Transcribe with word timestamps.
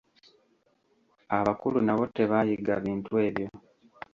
Abakulu 1.37 1.77
nabo 1.85 2.03
tebaayiga 2.15 2.73
bintu 2.85 3.11
ebyo. 3.27 3.47